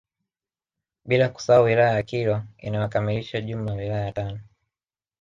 [1.05, 4.39] Bila kusahau wilaya ya Kilwa inayokamilisha jumla ya wilaya tano